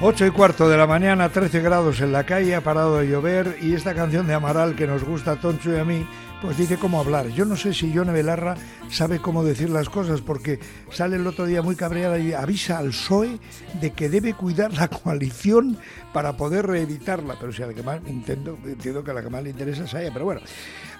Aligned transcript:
8 0.00 0.26
y 0.26 0.30
cuarto 0.30 0.68
de 0.68 0.76
la 0.76 0.86
mañana, 0.86 1.28
13 1.28 1.60
grados 1.60 2.00
en 2.00 2.12
la 2.12 2.24
calle, 2.24 2.54
ha 2.54 2.60
parado 2.60 2.98
de 2.98 3.08
llover 3.08 3.58
y 3.60 3.74
esta 3.74 3.94
canción 3.94 4.26
de 4.26 4.34
Amaral 4.34 4.74
que 4.74 4.86
nos 4.86 5.04
gusta 5.04 5.32
a 5.32 5.36
Toncho 5.36 5.74
y 5.74 5.78
a 5.78 5.84
mí, 5.84 6.06
pues 6.40 6.56
dice 6.56 6.78
cómo 6.78 7.00
hablar. 7.00 7.28
Yo 7.28 7.44
no 7.44 7.56
sé 7.56 7.74
si 7.74 7.92
Yone 7.92 8.12
Belarra 8.12 8.56
sabe 8.88 9.18
cómo 9.18 9.44
decir 9.44 9.70
las 9.70 9.88
cosas 9.88 10.20
porque 10.20 10.58
sale 10.90 11.16
el 11.16 11.26
otro 11.26 11.46
día 11.46 11.62
muy 11.62 11.76
cabreada 11.76 12.18
y 12.18 12.32
avisa 12.32 12.78
al 12.78 12.88
PSOE 12.88 13.38
de 13.80 13.92
que 13.92 14.08
debe 14.08 14.34
cuidar 14.34 14.72
la 14.72 14.88
coalición 15.02 15.76
para 16.12 16.36
poder 16.36 16.66
reeditarla. 16.66 17.36
Pero 17.40 17.52
si 17.52 17.62
a 17.62 17.66
la 17.66 17.74
que 17.74 17.82
más 17.82 18.00
entiendo, 18.06 18.58
entiendo 18.64 19.02
que 19.02 19.10
a 19.10 19.14
la 19.14 19.22
que 19.22 19.30
más 19.30 19.42
le 19.42 19.50
interesa 19.50 19.84
es 19.84 19.94
a 19.94 20.02
ella. 20.02 20.10
Pero 20.12 20.24
bueno, 20.24 20.40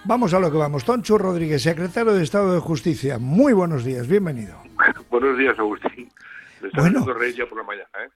vamos 0.05 0.33
a 0.33 0.39
lo 0.39 0.51
que 0.51 0.57
vamos. 0.57 0.83
Toncho 0.83 1.17
Rodríguez, 1.17 1.61
secretario 1.61 2.13
de 2.13 2.23
Estado 2.23 2.53
de 2.53 2.59
Justicia. 2.59 3.17
Muy 3.17 3.53
buenos 3.53 3.83
días, 3.83 4.07
bienvenido. 4.07 4.61
buenos 5.09 5.37
días, 5.37 5.57
Agustín. 5.57 6.09
bueno, 6.73 7.05
ya 7.35 7.45
por 7.45 7.57
la 7.57 7.63
mañana, 7.63 7.89
¿eh? 8.05 8.09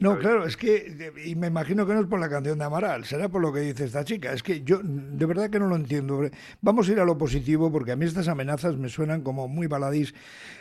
No, 0.00 0.18
claro, 0.18 0.44
es 0.44 0.56
que, 0.56 1.12
y 1.24 1.34
me 1.34 1.48
imagino 1.48 1.86
que 1.86 1.94
no 1.94 2.00
es 2.00 2.06
por 2.06 2.20
la 2.20 2.28
canción 2.28 2.58
de 2.58 2.64
Amaral, 2.64 3.04
será 3.04 3.28
por 3.28 3.40
lo 3.40 3.52
que 3.52 3.60
dice 3.60 3.84
esta 3.84 4.04
chica. 4.04 4.32
Es 4.32 4.42
que 4.42 4.62
yo 4.62 4.80
de 4.82 5.26
verdad 5.26 5.50
que 5.50 5.58
no 5.58 5.68
lo 5.68 5.76
entiendo. 5.76 6.20
Vamos 6.60 6.88
a 6.88 6.92
ir 6.92 7.00
a 7.00 7.04
lo 7.04 7.16
positivo 7.18 7.70
porque 7.70 7.92
a 7.92 7.96
mí 7.96 8.04
estas 8.04 8.28
amenazas 8.28 8.76
me 8.76 8.88
suenan 8.88 9.22
como 9.22 9.48
muy 9.48 9.66
baladís. 9.66 10.14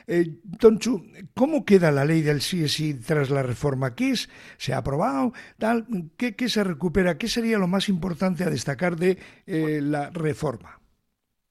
Eh, 0.08 0.40
Tonchu, 0.60 1.06
¿cómo 1.34 1.66
queda 1.66 1.92
la 1.92 2.06
ley 2.06 2.22
del 2.22 2.42
sí 2.42 2.68
sí 2.68 3.00
tras 3.00 3.30
la 3.30 3.44
reforma? 3.44 3.96
¿Qué 3.96 4.12
es? 4.12 4.30
¿Se 4.58 4.74
ha 4.74 4.78
aprobado? 4.78 5.34
Tal, 5.58 5.86
¿qué, 6.18 6.34
se 6.50 6.64
recupera? 6.64 7.18
¿Qué 7.18 7.28
sería 7.28 7.58
lo 7.58 7.68
más 7.68 7.90
importante 7.90 8.44
a 8.44 8.50
destacar 8.50 8.96
de 8.96 9.18
eh, 9.46 9.80
la 9.82 10.10
reforma? 10.10 10.80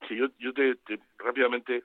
Sí, 0.07 0.15
yo, 0.15 0.27
yo 0.39 0.53
te, 0.53 0.77
rápidamente 1.17 1.83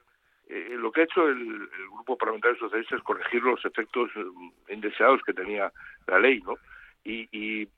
eh, 0.53 0.75
lo 0.77 0.91
que 0.91 1.01
ha 1.01 1.03
hecho 1.05 1.29
el, 1.29 1.69
Grupo 1.93 2.17
Parlamentario 2.17 2.57
Socialista 2.57 2.97
es 2.97 3.03
corregir 3.03 3.41
los 3.41 3.63
efectos 3.63 4.09
eh, 4.17 4.73
indeseados 4.73 5.21
que 5.25 5.33
tenía 5.33 5.71
la 6.07 6.19
ley, 6.19 6.41
¿no? 6.41 6.55
Y, 7.05 7.69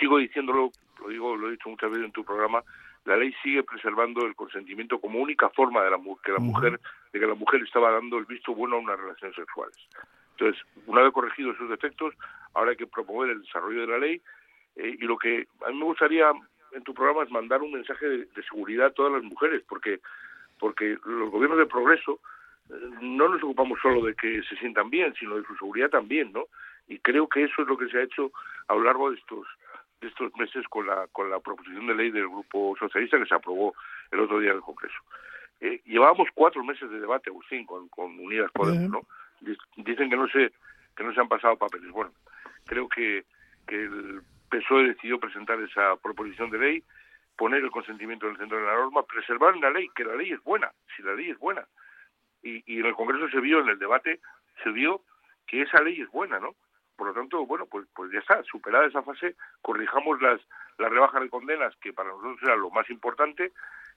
sigo 0.00 0.16
diciéndolo, 0.16 0.72
lo 1.00 1.08
digo, 1.08 1.36
lo 1.36 1.48
he 1.48 1.52
dicho 1.52 1.68
muchas 1.68 1.90
veces 1.90 2.06
en 2.06 2.12
tu 2.12 2.24
programa, 2.24 2.62
la 3.04 3.18
ley 3.18 3.34
sigue 3.42 3.62
preservando 3.62 4.24
el 4.24 4.34
consentimiento 4.34 4.98
como 4.98 5.20
única 5.20 5.50
forma 5.50 5.84
de 5.84 5.90
la 5.90 5.98
que 6.24 6.32
la 6.32 6.38
mujer 6.38 6.80
de 7.12 7.20
que 7.20 7.26
la 7.26 7.34
mujer 7.34 7.62
estaba 7.62 7.90
dando 7.90 8.16
el 8.16 8.24
visto 8.24 8.54
bueno 8.54 8.76
a 8.76 8.78
unas 8.78 8.98
relaciones 8.98 9.36
sexuales. 9.36 9.76
Entonces, 10.30 10.62
una 10.86 11.02
vez 11.02 11.12
corregidos 11.12 11.56
esos 11.56 11.68
defectos, 11.68 12.14
ahora 12.54 12.70
hay 12.70 12.78
que 12.78 12.86
promover 12.86 13.32
el 13.32 13.42
desarrollo 13.42 13.82
de 13.82 13.86
la 13.86 13.98
ley 13.98 14.22
eh, 14.76 14.96
y 14.98 15.04
lo 15.04 15.18
que 15.18 15.46
a 15.66 15.70
mí 15.70 15.78
me 15.78 15.84
gustaría 15.84 16.32
en 16.72 16.82
tu 16.82 16.94
programa 16.94 17.22
es 17.22 17.30
mandar 17.30 17.60
un 17.60 17.72
mensaje 17.72 18.06
de 18.06 18.42
seguridad 18.48 18.86
a 18.86 18.92
todas 18.92 19.12
las 19.12 19.22
mujeres, 19.22 19.62
porque 19.68 20.00
porque 20.58 20.98
los 21.04 21.30
gobiernos 21.30 21.58
de 21.58 21.66
progreso 21.66 22.20
eh, 22.70 22.74
no 23.00 23.28
nos 23.28 23.42
ocupamos 23.42 23.78
solo 23.80 24.02
de 24.02 24.14
que 24.14 24.42
se 24.42 24.56
sientan 24.56 24.90
bien, 24.90 25.14
sino 25.14 25.36
de 25.36 25.44
su 25.44 25.54
seguridad 25.56 25.90
también, 25.90 26.32
¿no? 26.32 26.46
Y 26.88 26.98
creo 26.98 27.28
que 27.28 27.44
eso 27.44 27.62
es 27.62 27.68
lo 27.68 27.76
que 27.76 27.88
se 27.88 27.98
ha 27.98 28.02
hecho 28.02 28.30
a 28.68 28.74
lo 28.74 28.84
largo 28.84 29.10
de 29.10 29.16
estos 29.16 29.46
de 30.00 30.08
estos 30.08 30.34
meses 30.36 30.66
con 30.68 30.86
la 30.86 31.06
con 31.12 31.30
la 31.30 31.40
proposición 31.40 31.86
de 31.86 31.94
ley 31.94 32.10
del 32.10 32.28
grupo 32.28 32.76
socialista 32.78 33.18
que 33.18 33.26
se 33.26 33.34
aprobó 33.34 33.74
el 34.10 34.20
otro 34.20 34.38
día 34.38 34.50
en 34.50 34.56
el 34.56 34.62
Congreso. 34.62 34.98
Eh, 35.60 35.80
llevábamos 35.86 36.28
cuatro 36.34 36.62
meses 36.62 36.90
de 36.90 37.00
debate, 37.00 37.30
Agustín, 37.30 37.64
con, 37.64 37.88
con 37.88 38.18
Unidas 38.18 38.50
Podemos, 38.52 38.90
¿no? 38.90 39.00
Dicen 39.76 40.10
que 40.10 40.16
no 40.16 40.28
se 40.28 40.52
que 40.96 41.04
no 41.04 41.12
se 41.14 41.20
han 41.20 41.28
pasado 41.28 41.56
papeles. 41.56 41.90
Bueno, 41.90 42.12
creo 42.66 42.88
que 42.88 43.24
que 43.66 43.84
el 43.84 44.20
PSOE 44.50 44.88
decidió 44.88 45.18
presentar 45.18 45.60
esa 45.60 45.96
proposición 45.96 46.50
de 46.50 46.58
ley 46.58 46.84
poner 47.36 47.62
el 47.62 47.70
consentimiento 47.70 48.26
en 48.26 48.32
el 48.32 48.38
centro 48.38 48.58
de 48.58 48.66
la 48.66 48.74
norma, 48.74 49.02
preservar 49.02 49.56
la 49.56 49.70
ley, 49.70 49.88
que 49.94 50.04
la 50.04 50.14
ley 50.14 50.32
es 50.32 50.42
buena, 50.42 50.70
si 50.96 51.02
la 51.02 51.14
ley 51.14 51.30
es 51.30 51.38
buena. 51.38 51.66
Y, 52.42 52.62
y 52.66 52.80
en 52.80 52.86
el 52.86 52.94
Congreso 52.94 53.28
se 53.28 53.40
vio, 53.40 53.60
en 53.60 53.68
el 53.68 53.78
debate, 53.78 54.20
se 54.62 54.70
vio 54.70 55.00
que 55.46 55.62
esa 55.62 55.82
ley 55.82 56.00
es 56.00 56.10
buena, 56.10 56.38
¿no? 56.38 56.54
Por 56.96 57.08
lo 57.08 57.14
tanto, 57.14 57.44
bueno, 57.46 57.66
pues, 57.66 57.86
pues 57.94 58.12
ya 58.12 58.20
está, 58.20 58.42
superada 58.44 58.86
esa 58.86 59.02
fase, 59.02 59.34
corrijamos 59.62 60.20
las, 60.22 60.40
las 60.78 60.90
rebajas 60.90 61.22
de 61.22 61.30
condenas, 61.30 61.74
que 61.76 61.92
para 61.92 62.10
nosotros 62.10 62.38
era 62.42 62.56
lo 62.56 62.70
más 62.70 62.88
importante, 62.88 63.52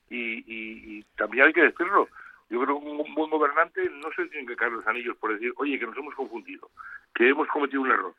y, 0.09 0.43
y, 0.47 1.03
también 1.17 1.47
hay 1.47 1.53
que 1.53 1.63
decirlo, 1.63 2.07
yo 2.49 2.61
creo 2.63 2.79
que 2.79 2.85
un 2.85 3.13
buen 3.13 3.29
gobernante 3.29 3.89
no 3.89 4.09
se 4.15 4.25
tiene 4.27 4.47
que 4.47 4.55
caer 4.55 4.71
los 4.71 4.87
anillos 4.87 5.17
por 5.17 5.33
decir, 5.33 5.53
oye, 5.57 5.77
que 5.77 5.85
nos 5.85 5.97
hemos 5.97 6.15
confundido, 6.15 6.69
que 7.13 7.27
hemos 7.27 7.47
cometido 7.49 7.81
un 7.81 7.91
error, 7.91 8.15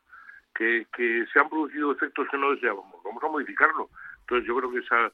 que, 0.55 0.87
que 0.95 1.25
se 1.33 1.41
han 1.41 1.49
producido 1.49 1.93
efectos 1.93 2.29
que 2.31 2.37
no 2.37 2.53
deseábamos, 2.53 3.03
vamos 3.03 3.25
a 3.25 3.29
modificarlo. 3.29 3.89
Entonces 4.29 4.47
yo 4.47 4.57
creo 4.57 4.71
que 4.71 4.81
esa, 4.81 5.11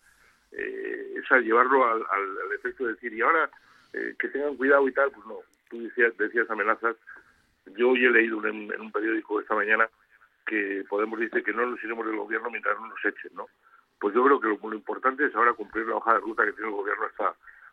eh, 0.50 1.40
llevarlo 1.40 1.84
al, 1.86 2.02
efecto 2.58 2.84
de 2.84 2.94
decir, 2.94 3.12
y 3.12 3.20
ahora 3.20 3.48
eh, 3.92 4.16
que 4.18 4.28
tengan 4.28 4.56
cuidado 4.56 4.88
y 4.88 4.92
tal, 4.92 5.12
pues 5.12 5.24
no, 5.26 5.38
tú 5.70 5.80
decías, 5.84 6.16
decías 6.16 6.50
amenazas. 6.50 6.96
Yo 7.76 7.90
hoy 7.90 8.04
he 8.04 8.10
leído 8.10 8.44
en, 8.44 8.80
un 8.80 8.90
periódico 8.90 9.40
esta 9.40 9.54
mañana 9.54 9.88
que 10.44 10.84
Podemos 10.88 11.20
dice 11.20 11.44
que 11.44 11.52
no 11.52 11.64
nos 11.64 11.82
iremos 11.82 12.04
del 12.06 12.16
gobierno 12.16 12.50
mientras 12.50 12.78
no 12.78 12.88
nos 12.88 13.04
echen, 13.04 13.30
¿no? 13.34 13.46
Pues 14.00 14.14
yo 14.14 14.24
creo 14.24 14.40
que 14.40 14.48
lo, 14.48 14.74
importante 14.74 15.24
es 15.24 15.34
ahora 15.34 15.54
cumplir 15.54 15.86
la 15.86 15.94
hoja 15.94 16.14
de 16.14 16.20
ruta 16.20 16.44
que 16.44 16.52
tiene 16.52 16.68
el 16.68 16.74
gobierno 16.74 17.06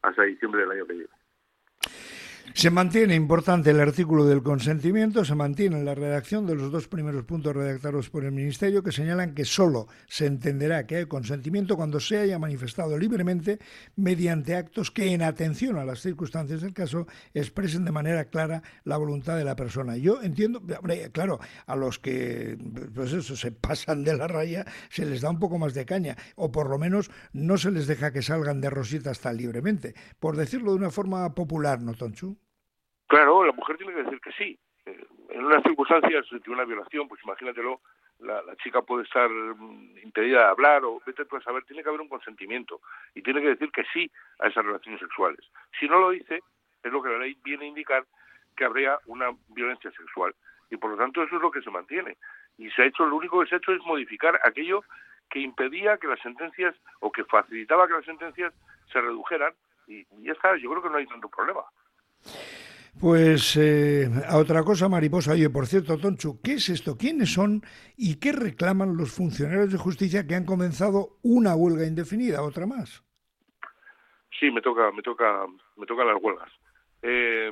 hasta 0.03 0.23
diciembre 0.23 0.61
del 0.61 0.71
año 0.71 0.85
que 0.85 0.93
viene. 0.93 1.20
Se 2.53 2.69
mantiene 2.69 3.15
importante 3.15 3.71
el 3.71 3.79
artículo 3.79 4.25
del 4.25 4.43
consentimiento, 4.43 5.23
se 5.23 5.35
mantiene 5.35 5.83
la 5.83 5.95
redacción 5.95 6.45
de 6.45 6.55
los 6.55 6.71
dos 6.71 6.87
primeros 6.87 7.23
puntos 7.23 7.55
redactados 7.55 8.09
por 8.09 8.25
el 8.25 8.33
Ministerio 8.33 8.83
que 8.83 8.91
señalan 8.91 9.33
que 9.33 9.45
solo 9.45 9.87
se 10.07 10.25
entenderá 10.25 10.85
que 10.85 10.97
hay 10.97 11.05
consentimiento 11.05 11.77
cuando 11.77 11.99
se 11.99 12.17
haya 12.17 12.37
manifestado 12.39 12.97
libremente 12.97 13.59
mediante 13.95 14.55
actos 14.55 14.91
que, 14.91 15.13
en 15.13 15.21
atención 15.21 15.77
a 15.77 15.85
las 15.85 16.01
circunstancias 16.01 16.61
del 16.61 16.73
caso, 16.73 17.07
expresen 17.33 17.85
de 17.85 17.93
manera 17.93 18.25
clara 18.25 18.61
la 18.83 18.97
voluntad 18.97 19.37
de 19.37 19.45
la 19.45 19.55
persona. 19.55 19.95
Yo 19.95 20.21
entiendo, 20.21 20.61
claro, 21.13 21.39
a 21.65 21.75
los 21.75 21.99
que 21.99 22.57
pues 22.93 23.13
eso, 23.13 23.35
se 23.35 23.51
pasan 23.51 24.03
de 24.03 24.17
la 24.17 24.27
raya 24.27 24.65
se 24.89 25.05
les 25.05 25.21
da 25.21 25.29
un 25.29 25.39
poco 25.39 25.57
más 25.57 25.73
de 25.73 25.85
caña, 25.85 26.17
o 26.35 26.51
por 26.51 26.69
lo 26.69 26.77
menos 26.77 27.09
no 27.31 27.57
se 27.57 27.71
les 27.71 27.87
deja 27.87 28.11
que 28.11 28.21
salgan 28.21 28.61
de 28.61 28.69
rositas 28.69 29.19
tan 29.19 29.37
libremente, 29.37 29.95
por 30.19 30.35
decirlo 30.35 30.71
de 30.71 30.77
una 30.77 30.91
forma 30.91 31.33
popular, 31.33 31.81
¿no, 31.81 31.93
Tonchu? 31.93 32.40
Claro, 33.11 33.45
la 33.45 33.51
mujer 33.51 33.75
tiene 33.75 33.93
que 33.93 34.03
decir 34.03 34.21
que 34.21 34.31
sí. 34.31 34.57
Eh, 34.85 35.05
en 35.31 35.43
unas 35.43 35.61
circunstancias 35.63 36.25
de 36.31 36.49
una 36.49 36.63
violación, 36.63 37.09
pues 37.09 37.21
imagínatelo, 37.25 37.81
la, 38.19 38.41
chica 38.63 38.83
puede 38.83 39.03
estar 39.03 39.29
mm, 39.29 39.97
impedida 40.01 40.37
de 40.39 40.45
hablar 40.45 40.85
o 40.85 41.01
vete 41.05 41.25
tú 41.25 41.35
a 41.35 41.41
saber, 41.41 41.65
tiene 41.65 41.83
que 41.83 41.89
haber 41.89 41.99
un 41.99 42.07
consentimiento 42.07 42.79
y 43.13 43.21
tiene 43.21 43.41
que 43.41 43.49
decir 43.49 43.69
que 43.69 43.83
sí 43.91 44.09
a 44.39 44.47
esas 44.47 44.63
relaciones 44.63 45.01
sexuales. 45.01 45.45
Si 45.77 45.89
no 45.89 45.99
lo 45.99 46.11
dice, 46.11 46.39
es 46.81 46.89
lo 46.89 47.03
que 47.03 47.09
la 47.09 47.17
ley 47.17 47.37
viene 47.43 47.65
a 47.65 47.67
indicar 47.67 48.05
que 48.55 48.63
habría 48.63 48.97
una 49.07 49.31
violencia 49.49 49.91
sexual 49.91 50.33
y 50.69 50.77
por 50.77 50.91
lo 50.91 50.95
tanto 50.95 51.21
eso 51.21 51.35
es 51.35 51.41
lo 51.41 51.51
que 51.51 51.61
se 51.61 51.69
mantiene. 51.69 52.15
Y 52.57 52.71
se 52.71 52.83
ha 52.83 52.85
hecho, 52.85 53.05
lo 53.05 53.17
único 53.17 53.41
que 53.41 53.49
se 53.49 53.55
ha 53.55 53.57
hecho 53.57 53.73
es 53.73 53.81
modificar 53.81 54.39
aquello 54.45 54.85
que 55.29 55.39
impedía 55.39 55.97
que 55.97 56.07
las 56.07 56.21
sentencias 56.21 56.75
o 57.01 57.11
que 57.11 57.25
facilitaba 57.25 57.87
que 57.87 57.93
las 57.95 58.05
sentencias 58.05 58.53
se 58.89 59.01
redujeran 59.01 59.53
y, 59.85 60.07
y 60.11 60.23
ya 60.23 60.31
está, 60.31 60.55
yo 60.55 60.69
creo 60.69 60.81
que 60.81 60.89
no 60.89 60.95
hay 60.95 61.07
tanto 61.07 61.27
problema. 61.27 61.65
Pues 62.99 63.57
eh, 63.57 64.07
a 64.27 64.37
otra 64.37 64.63
cosa, 64.63 64.87
mariposa. 64.89 65.31
Oye, 65.31 65.49
por 65.49 65.65
cierto, 65.65 65.97
Toncho, 65.97 66.39
¿qué 66.43 66.53
es 66.53 66.69
esto? 66.69 66.97
¿Quiénes 66.97 67.33
son 67.33 67.61
y 67.97 68.19
qué 68.19 68.31
reclaman 68.31 68.97
los 68.97 69.11
funcionarios 69.11 69.71
de 69.71 69.77
justicia 69.77 70.27
que 70.27 70.35
han 70.35 70.45
comenzado 70.45 71.17
una 71.23 71.55
huelga 71.55 71.85
indefinida, 71.85 72.43
otra 72.43 72.65
más? 72.67 73.03
Sí, 74.39 74.51
me 74.51 74.61
toca, 74.61 74.91
me 74.91 75.01
toca, 75.01 75.45
me 75.77 75.85
tocan 75.85 76.07
las 76.07 76.21
huelgas. 76.21 76.51
Eh, 77.01 77.51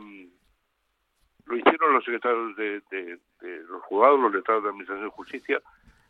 lo 1.45 1.57
hicieron 1.57 1.93
los 1.93 2.03
secretarios 2.03 2.55
de, 2.55 3.19
los 3.41 3.81
juzgados, 3.83 4.19
los 4.19 4.33
letrados 4.33 4.63
de 4.63 4.69
Administración 4.69 5.07
de 5.07 5.11
Justicia, 5.11 5.61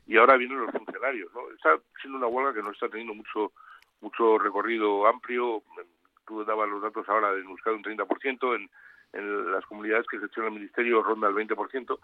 y 0.05 0.17
ahora 0.17 0.35
vienen 0.37 0.59
los 0.59 0.71
funcionarios. 0.71 1.31
¿no? 1.33 1.49
Está 1.51 1.79
siendo 2.01 2.17
una 2.17 2.27
huelga 2.27 2.53
que 2.53 2.63
no 2.63 2.71
está 2.71 2.89
teniendo 2.89 3.13
mucho 3.13 3.53
mucho 4.01 4.37
recorrido 4.37 5.07
amplio. 5.07 5.63
Tú 6.27 6.43
dabas 6.45 6.69
los 6.69 6.81
datos 6.81 7.07
ahora 7.09 7.33
de 7.33 7.43
buscar 7.43 7.73
un 7.73 7.83
30%, 7.83 8.55
en 8.55 8.69
en 9.13 9.51
las 9.51 9.65
comunidades 9.65 10.06
que 10.07 10.19
gestiona 10.19 10.50
el 10.50 10.56
Ministerio 10.56 11.03
ronda 11.03 11.27
el 11.27 11.35
20%, 11.35 12.00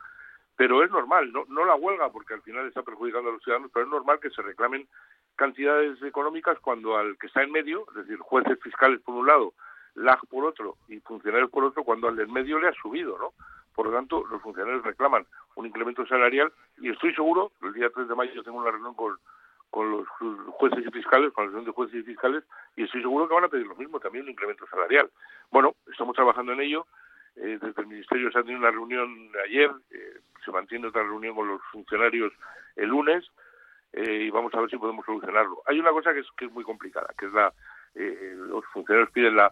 pero 0.55 0.83
es 0.83 0.91
normal, 0.91 1.31
no, 1.31 1.45
no 1.49 1.65
la 1.65 1.75
huelga 1.75 2.09
porque 2.11 2.33
al 2.33 2.41
final 2.41 2.67
está 2.67 2.81
perjudicando 2.81 3.29
a 3.29 3.33
los 3.33 3.43
ciudadanos, 3.43 3.71
pero 3.73 3.85
es 3.85 3.91
normal 3.91 4.19
que 4.19 4.29
se 4.29 4.41
reclamen 4.41 4.87
cantidades 5.35 6.01
económicas 6.01 6.57
cuando 6.59 6.97
al 6.97 7.17
que 7.17 7.27
está 7.27 7.43
en 7.43 7.51
medio, 7.51 7.85
es 7.89 7.95
decir, 7.95 8.17
jueces 8.19 8.59
fiscales 8.61 9.01
por 9.01 9.15
un 9.15 9.27
lado, 9.27 9.53
LAG 9.95 10.25
por 10.27 10.45
otro 10.45 10.77
y 10.87 10.99
funcionarios 10.99 11.49
por 11.49 11.63
otro, 11.63 11.83
cuando 11.83 12.07
al 12.07 12.15
del 12.15 12.29
medio 12.29 12.59
le 12.59 12.69
ha 12.69 12.73
subido, 12.73 13.17
¿no? 13.17 13.33
Por 13.73 13.87
lo 13.87 13.93
tanto, 13.93 14.25
los 14.31 14.41
funcionarios 14.41 14.83
reclaman 14.83 15.25
un 15.55 15.65
incremento 15.65 16.05
salarial 16.07 16.51
y 16.77 16.89
estoy 16.89 17.13
seguro, 17.13 17.51
el 17.61 17.73
día 17.73 17.89
3 17.93 18.07
de 18.07 18.15
mayo 18.15 18.43
tengo 18.43 18.59
una 18.59 18.71
reunión 18.71 18.93
con, 18.93 19.17
con 19.69 19.91
los 19.91 20.07
jueces 20.07 20.85
y 20.85 20.91
fiscales, 20.91 21.33
con 21.33 21.45
la 21.45 21.49
asociación 21.49 21.65
de 21.65 21.71
jueces 21.71 21.95
y 21.95 22.03
fiscales, 22.03 22.43
y 22.75 22.83
estoy 22.83 23.01
seguro 23.01 23.27
que 23.27 23.35
van 23.35 23.43
a 23.43 23.49
pedir 23.49 23.67
lo 23.67 23.75
mismo, 23.75 23.99
también 23.99 24.25
un 24.25 24.31
incremento 24.31 24.65
salarial. 24.67 25.09
Bueno, 25.51 25.75
estamos 25.91 26.15
trabajando 26.15 26.53
en 26.53 26.61
ello 26.61 26.87
eh, 27.35 27.59
desde 27.61 27.81
el 27.81 27.87
Ministerio 27.87 28.31
se 28.31 28.39
ha 28.39 28.43
tenido 28.43 28.59
una 28.59 28.71
reunión 28.71 29.29
ayer, 29.43 29.69
eh, 29.91 30.19
se 30.43 30.51
mantiene 30.51 30.87
otra 30.87 31.03
reunión 31.03 31.35
con 31.35 31.47
los 31.49 31.61
funcionarios 31.71 32.31
el 32.75 32.89
lunes 32.89 33.25
y 33.97 34.29
vamos 34.29 34.53
a 34.53 34.59
ver 34.59 34.69
si 34.69 34.77
podemos 34.77 35.05
solucionarlo. 35.05 35.61
Hay 35.67 35.79
una 35.79 35.91
cosa 35.91 36.13
que 36.13 36.19
es, 36.19 36.27
que 36.35 36.45
es 36.45 36.51
muy 36.51 36.65
complicada, 36.65 37.13
que 37.17 37.27
es 37.27 37.31
la 37.31 37.53
los 37.95 38.65
funcionarios 38.65 39.09
piden 39.11 39.35
la, 39.35 39.51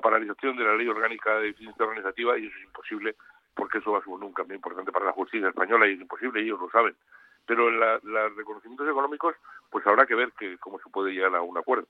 paralización 0.00 0.56
de 0.56 0.64
la 0.64 0.74
ley 0.74 0.88
orgánica 0.88 1.38
de 1.38 1.50
eficiencia 1.50 1.84
organizativa 1.84 2.38
y 2.38 2.46
eso 2.46 2.56
es 2.56 2.64
imposible 2.64 3.14
porque 3.54 3.78
eso 3.78 3.92
va 3.92 3.98
a 3.98 4.02
ser 4.02 4.08
un 4.08 4.32
cambio 4.32 4.56
importante 4.56 4.90
para 4.90 5.04
la 5.04 5.12
justicia 5.12 5.48
española 5.48 5.86
y 5.86 5.92
es 5.92 6.00
imposible, 6.00 6.40
ellos 6.40 6.58
lo 6.58 6.70
saben. 6.70 6.96
Pero 7.46 7.70
los 7.70 8.36
reconocimientos 8.36 8.88
económicos, 8.88 9.34
pues 9.70 9.86
habrá 9.86 10.06
que 10.06 10.14
ver 10.14 10.32
que, 10.38 10.58
cómo 10.58 10.78
se 10.78 10.90
puede 10.90 11.12
llegar 11.12 11.34
a 11.34 11.42
un 11.42 11.58
acuerdo. 11.58 11.88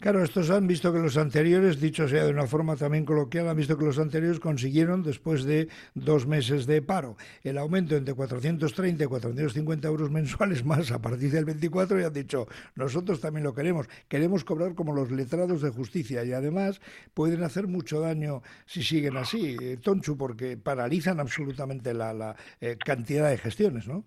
Claro, 0.00 0.22
estos 0.22 0.48
han 0.50 0.68
visto 0.68 0.92
que 0.92 1.00
los 1.00 1.16
anteriores, 1.16 1.80
dicho 1.80 2.06
sea 2.06 2.24
de 2.24 2.30
una 2.30 2.46
forma 2.46 2.76
también 2.76 3.04
coloquial, 3.04 3.48
han 3.48 3.56
visto 3.56 3.76
que 3.76 3.84
los 3.84 3.98
anteriores 3.98 4.38
consiguieron, 4.38 5.02
después 5.02 5.42
de 5.42 5.68
dos 5.94 6.24
meses 6.24 6.66
de 6.66 6.82
paro, 6.82 7.16
el 7.42 7.58
aumento 7.58 7.96
entre 7.96 8.14
430 8.14 9.02
y 9.02 9.06
450 9.08 9.88
euros 9.88 10.12
mensuales 10.12 10.64
más 10.64 10.92
a 10.92 11.02
partir 11.02 11.32
del 11.32 11.46
24 11.46 12.00
y 12.00 12.04
han 12.04 12.12
dicho, 12.12 12.46
nosotros 12.76 13.20
también 13.20 13.42
lo 13.42 13.54
queremos, 13.54 13.88
queremos 14.06 14.44
cobrar 14.44 14.76
como 14.76 14.94
los 14.94 15.10
letrados 15.10 15.62
de 15.62 15.70
justicia 15.70 16.22
y 16.22 16.32
además 16.32 16.80
pueden 17.12 17.42
hacer 17.42 17.66
mucho 17.66 17.98
daño 17.98 18.42
si 18.66 18.84
siguen 18.84 19.16
así, 19.16 19.56
eh, 19.60 19.78
Tonchu, 19.78 20.16
porque 20.16 20.56
paralizan 20.56 21.18
absolutamente 21.18 21.92
la, 21.92 22.36
eh, 22.60 22.76
cantidad 22.78 23.28
de 23.30 23.38
gestiones, 23.38 23.88
¿no? 23.88 24.04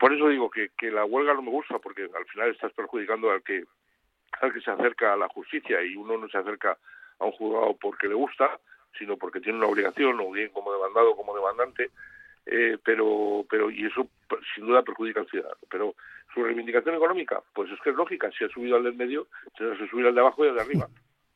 Por 0.00 0.14
eso 0.14 0.28
digo 0.28 0.50
que, 0.50 0.70
que 0.78 0.90
la 0.90 1.04
huelga 1.04 1.34
no 1.34 1.42
me 1.42 1.50
gusta, 1.50 1.78
porque 1.78 2.04
al 2.04 2.24
final 2.24 2.48
estás 2.48 2.72
perjudicando 2.72 3.30
al 3.30 3.42
que 3.42 3.64
al 4.40 4.50
que 4.50 4.62
se 4.62 4.70
acerca 4.70 5.12
a 5.12 5.16
la 5.16 5.28
justicia 5.28 5.82
y 5.82 5.94
uno 5.94 6.16
no 6.16 6.26
se 6.28 6.38
acerca 6.38 6.78
a 7.18 7.24
un 7.26 7.32
juzgado 7.32 7.76
porque 7.78 8.08
le 8.08 8.14
gusta, 8.14 8.58
sino 8.98 9.18
porque 9.18 9.40
tiene 9.40 9.58
una 9.58 9.66
obligación, 9.66 10.18
o 10.20 10.30
bien 10.30 10.48
como 10.50 10.72
demandado 10.72 11.14
como 11.16 11.36
demandante, 11.36 11.90
eh, 12.46 12.78
pero, 12.82 13.44
pero 13.50 13.70
y 13.70 13.84
eso 13.84 14.08
sin 14.54 14.66
duda 14.66 14.82
perjudica 14.82 15.20
al 15.20 15.28
ciudadano. 15.28 15.60
Pero 15.68 15.94
su 16.32 16.42
reivindicación 16.42 16.94
económica, 16.94 17.42
pues 17.52 17.70
es 17.70 17.78
que 17.80 17.90
es 17.90 17.96
lógica, 17.96 18.30
si 18.30 18.44
ha 18.44 18.48
subido 18.48 18.76
al 18.76 18.84
del 18.84 18.94
medio, 18.94 19.26
se 19.58 19.86
subir 19.88 20.06
al 20.06 20.14
de 20.14 20.20
abajo 20.20 20.46
y 20.46 20.48
al 20.48 20.54
de 20.54 20.62
arriba, 20.62 20.88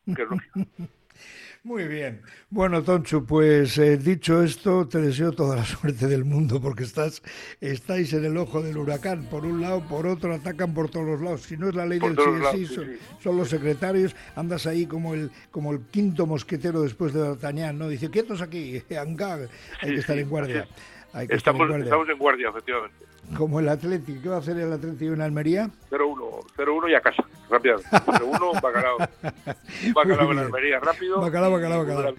que 0.07 0.23
es 0.23 0.31
lógico. 0.31 0.61
Muy 1.65 1.89
bien. 1.89 2.21
Bueno, 2.51 2.83
Tonchu, 2.83 3.25
pues 3.25 3.79
eh, 3.79 3.97
dicho 3.97 4.43
esto, 4.43 4.87
te 4.87 4.99
deseo 4.99 5.33
toda 5.33 5.57
la 5.57 5.65
suerte 5.65 6.07
del 6.07 6.27
mundo 6.27 6.61
porque 6.61 6.85
estás, 6.85 7.23
estáis 7.59 8.13
en 8.13 8.27
el 8.27 8.37
ojo 8.37 8.61
del 8.61 8.77
huracán. 8.77 9.25
Por 9.31 9.47
un 9.47 9.63
lado, 9.63 9.81
por 9.89 10.07
otro, 10.07 10.35
atacan 10.35 10.75
por 10.75 10.91
todos 10.91 11.07
los 11.07 11.23
lados. 11.23 11.41
Si 11.41 11.57
no 11.57 11.71
es 11.71 11.75
la 11.75 11.87
ley 11.87 12.01
del 12.01 12.19
sí, 12.53 12.67
sí, 12.67 12.77
son, 13.19 13.39
los 13.39 13.49
secretarios. 13.49 14.15
Andas 14.37 14.67
ahí 14.67 14.85
como 14.85 15.15
el, 15.15 15.31
como 15.51 15.73
el 15.73 15.81
quinto 15.91 16.27
mosquetero 16.27 16.83
después 16.83 17.15
de 17.15 17.21
D'Artagnan, 17.21 17.79
¿no? 17.79 17.89
Dice, 17.89 18.11
quietos 18.11 18.43
aquí, 18.43 18.83
Angag, 19.01 19.49
hay 19.81 19.95
que 19.95 20.01
estar 20.01 20.19
en 20.19 20.29
guardia. 20.29 20.69
estamos, 21.31 21.71
estamos 21.81 22.09
en 22.11 22.19
guardia, 22.19 22.51
efectivamente. 22.51 23.07
Como 23.39 23.59
el 23.61 23.71
Atlético. 23.71 24.21
¿Qué 24.21 24.29
va 24.29 24.37
a 24.37 24.41
hacer 24.41 24.59
el 24.59 24.71
Atlético 24.71 25.15
en 25.15 25.23
Almería? 25.23 25.71
0-1, 25.91 26.14
0-1 26.57 26.91
y 26.91 26.95
a 26.95 27.01
casa, 27.01 27.25
rápido. 27.51 27.79
0-1, 27.79 28.61
bacalao. 28.63 28.99
Bacalao 29.95 30.33
en 30.33 30.39
Almería, 30.39 30.81
rápido. 30.81 31.21
Bacalao, 31.21 31.53
bacalao, 31.53 31.85
bacalao. 31.85 32.15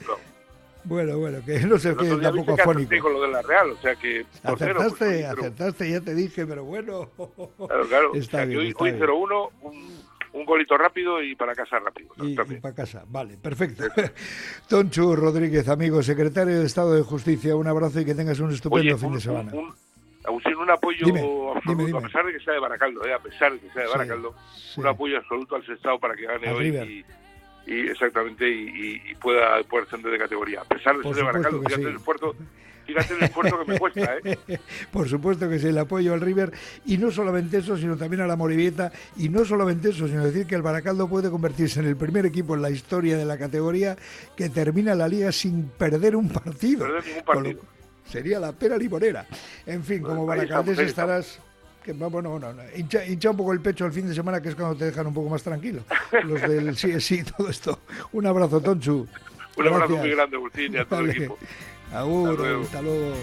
Bueno, 0.86 1.18
bueno, 1.18 1.40
que 1.44 1.60
no 1.62 1.80
se 1.80 1.96
quede 1.96 2.22
tampoco 2.22 2.54
afónico. 2.54 2.96
con 3.00 3.14
lo 3.14 3.22
de 3.22 3.30
la 3.30 3.42
Real, 3.42 3.72
o 3.72 3.78
sea 3.78 3.96
que... 3.96 4.24
Acertaste, 4.44 5.26
acertaste, 5.26 5.90
ya 5.90 6.00
te 6.00 6.14
dije, 6.14 6.46
pero 6.46 6.64
bueno. 6.64 7.10
Claro, 7.58 7.88
claro. 7.88 8.12
Está 8.14 8.38
o 8.38 8.40
sea, 8.42 8.46
bien, 8.46 8.60
hoy, 8.60 8.74
hoy 8.78 8.92
0-1, 8.92 9.50
un, 9.62 10.06
un 10.36 10.46
golito 10.46 10.78
rápido 10.78 11.24
y 11.24 11.36
para 11.36 11.56
casa 11.56 11.80
rápido. 11.80 12.14
Y, 12.22 12.34
y, 12.34 12.60
para 12.60 12.76
casa, 12.76 13.04
vale, 13.08 13.38
perfecto. 13.38 13.86
Tonchu 14.70 15.16
Rodríguez, 15.16 15.68
amigo, 15.70 16.04
secretario 16.04 16.60
de 16.60 16.66
Estado 16.66 16.94
de 16.94 17.02
Justicia, 17.02 17.56
un 17.56 17.68
abrazo 17.68 18.02
y 18.02 18.06
que 18.06 18.14
tengas 18.14 18.40
un 18.40 18.52
estupendo 18.52 18.94
Oye, 18.94 18.98
fin 18.98 19.08
un, 19.08 19.16
de 19.16 19.22
semana. 19.22 19.52
Un, 19.54 19.74
un, 20.30 20.56
un 20.56 20.70
apoyo 20.70 21.54
absoluto, 21.56 21.98
a 21.98 22.02
pesar 22.02 22.26
de 22.26 22.34
que 22.34 22.40
sea 22.40 22.54
de 22.54 22.60
Baracaldo, 22.60 23.06
eh, 23.06 23.14
a 23.14 23.20
pesar 23.20 23.54
de 23.54 23.60
que 23.60 23.70
sea 23.72 23.84
de 23.84 23.88
Baracaldo, 23.90 24.36
sí, 24.54 24.80
un 24.80 24.88
apoyo 24.88 25.18
absoluto 25.18 25.56
al 25.56 25.66
Sestao 25.66 26.00
para 26.00 26.16
que 26.16 26.26
gane 26.26 26.52
hoy 26.52 27.06
y, 27.66 27.72
y, 27.72 27.80
exactamente 27.88 28.50
y, 28.50 29.02
y, 29.06 29.16
pueda, 29.16 29.62
pueda 29.64 29.86
ascender 29.86 30.12
de 30.12 30.18
categoría. 30.18 30.62
A 30.62 30.66
pesar 30.66 30.98
de 30.98 31.04
ser 31.04 31.16
de 31.16 31.24
Baracaldo, 31.24 31.60
fíjate 31.60 31.84
sí. 31.84 31.90
el 31.90 31.96
esfuerzo 31.96 32.36
fíjate 32.86 33.14
el 33.16 33.24
esfuerzo 33.24 33.60
que 33.60 33.72
me 33.72 33.80
cuesta, 33.80 34.18
¿eh? 34.24 34.38
Por 34.92 35.10
supuesto 35.10 35.50
que 35.50 35.60
sí, 35.60 35.68
el 35.68 35.78
apoyo 35.78 36.14
al 36.14 36.22
River, 36.22 36.52
y 36.86 36.98
no 36.98 37.12
solamente 37.12 37.58
eso, 37.58 37.78
sino 37.78 37.98
también 37.98 38.22
a 38.22 38.28
la 38.28 38.36
Morivieta, 38.36 38.92
y 39.18 39.30
no 39.30 39.44
solamente 39.44 39.90
eso, 39.90 40.08
sino 40.08 40.24
decir 40.24 40.46
que 40.46 40.56
el 40.56 40.62
Baracaldo 40.62 41.08
puede 41.08 41.30
convertirse 41.30 41.80
en 41.80 41.88
el 41.88 41.98
primer 41.98 42.26
equipo 42.26 42.56
en 42.56 42.62
la 42.62 42.70
historia 42.70 43.18
de 43.18 43.26
la 43.26 43.38
categoría 43.38 43.98
que 44.36 44.50
termina 44.50 44.96
la 44.96 45.08
liga 45.08 45.32
sin 45.32 45.70
perder 45.70 46.16
un 46.16 46.30
partido. 46.30 46.86
Perder 46.86 47.06
ningún 47.06 47.24
partido. 47.24 47.75
Sería 48.10 48.40
la 48.40 48.52
pera 48.52 48.78
limonera. 48.78 49.26
En 49.66 49.84
fin, 49.84 50.02
como 50.02 50.26
baracaldés 50.26 50.80
estarás... 50.80 51.40
Que, 51.84 51.94
bueno, 51.94 52.32
bueno, 52.32 52.52
hincha, 52.76 53.06
hincha, 53.06 53.30
un 53.30 53.38
poco 53.38 53.54
el 53.54 53.62
pecho 53.62 53.86
el 53.86 53.92
fin 53.92 54.08
de 54.08 54.16
semana, 54.16 54.42
que 54.42 54.50
es 54.50 54.56
cuando 54.56 54.76
te 54.76 54.86
dejan 54.86 55.06
un 55.06 55.14
poco 55.14 55.30
más 55.30 55.44
tranquilo. 55.44 55.84
Los 56.24 56.42
del 56.42 56.76
sí, 56.78 57.00
sí, 57.00 57.24
todo 57.24 57.48
esto. 57.48 57.80
Un 58.14 58.26
abrazo, 58.26 58.60
Tonchu. 58.60 59.06
Un 59.58 59.68
abrazo 59.68 59.98
muy 59.98 60.10
grande, 60.10 60.36
Agustín, 60.36 60.74
y 60.74 60.78
a 60.78 60.86
todo 60.86 61.02
vale. 61.02 61.12
el 61.12 61.18
equipo. 61.18 61.38
Agur, 61.94 62.30
hasta 62.32 62.42
luego. 62.42 62.64
Hasta 62.64 62.82
luego. 62.82 63.14